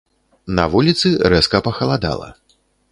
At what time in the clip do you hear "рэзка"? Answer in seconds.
1.35-1.57